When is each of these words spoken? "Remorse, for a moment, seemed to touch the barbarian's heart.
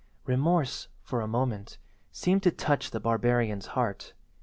"Remorse, 0.25 0.87
for 1.03 1.21
a 1.21 1.27
moment, 1.27 1.77
seemed 2.11 2.41
to 2.41 2.49
touch 2.49 2.89
the 2.89 2.99
barbarian's 2.99 3.67
heart. 3.77 4.15